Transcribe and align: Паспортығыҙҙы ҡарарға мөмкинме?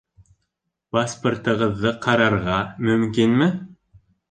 Паспортығыҙҙы 0.97 1.93
ҡарарға 2.07 2.57
мөмкинме? 2.91 3.53